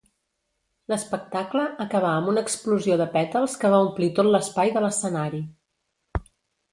L'espectacle 0.91 1.65
acabà 1.83 2.13
amb 2.21 2.31
una 2.33 2.43
explosió 2.47 2.97
de 3.01 3.07
pètals 3.17 3.57
que 3.65 3.71
va 3.75 3.81
omplir 3.89 4.09
tot 4.21 4.31
l'espai 4.37 4.73
de 4.79 4.83
l'escenari. 4.87 5.43